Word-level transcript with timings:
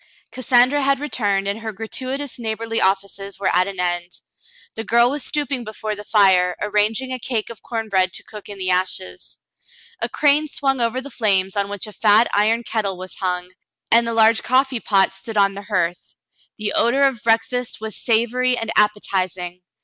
Cassandra 0.31 0.81
had 0.81 0.99
returned, 0.99 1.47
and 1.47 1.59
her 1.59 1.71
gratuitous 1.71 2.39
neighborly 2.39 2.81
offices 2.81 3.37
were 3.37 3.53
at 3.55 3.67
an 3.67 3.79
end. 3.79 4.09
The 4.75 4.83
girl 4.83 5.11
was 5.11 5.23
stooping 5.23 5.63
before 5.63 5.93
the 5.93 6.03
fire, 6.03 6.55
arranging 6.59 7.13
a 7.13 7.19
cake 7.19 7.51
of 7.51 7.61
corn 7.61 7.87
bread 7.87 8.11
to 8.13 8.23
cook 8.23 8.49
in 8.49 8.57
the 8.57 8.71
ashes. 8.71 9.37
A 10.01 10.09
crane 10.09 10.47
swung 10.47 10.81
over 10.81 11.01
the 11.01 11.11
flames 11.11 11.55
on 11.55 11.69
which 11.69 11.85
a 11.85 11.93
fat 11.93 12.27
iron 12.33 12.63
kettle 12.63 12.97
was 12.97 13.17
hung, 13.17 13.51
and 13.91 14.07
the 14.07 14.13
large 14.15 14.41
coffee 14.41 14.79
pot 14.79 15.13
stood 15.13 15.37
on 15.37 15.53
the 15.53 15.61
hearth. 15.69 16.15
The 16.57 16.73
odor 16.73 17.03
of 17.03 17.21
breakfast 17.21 17.79
was 17.79 18.03
28' 18.03 18.05
The 18.05 18.07
Mountain 18.07 18.31
Girl 18.31 18.31
savory 18.31 18.57
and 18.57 18.71
appetizing. 18.75 19.61